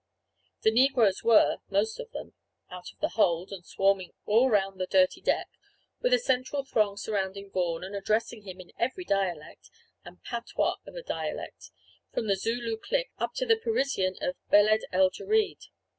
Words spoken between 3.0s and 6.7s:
the hold, and swarming all round the dirty deck, with a central